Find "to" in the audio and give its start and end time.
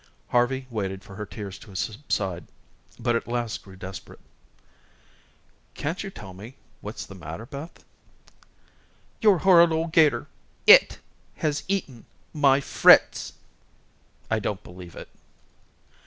1.59-1.75